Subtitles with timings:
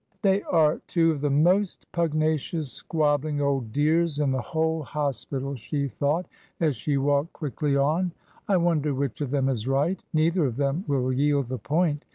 [0.23, 5.87] "They are two of the most pugnacious, squabbling old dears in the whole hospital," she
[5.89, 6.25] thought,
[6.59, 8.11] as she walked quickly on.
[8.47, 10.01] "I wonder which of them is right?
[10.11, 12.03] Neither of them will yield the point."